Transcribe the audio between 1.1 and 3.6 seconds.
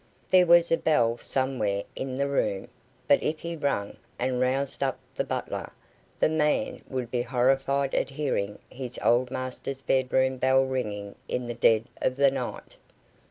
somewhere in the room; but if he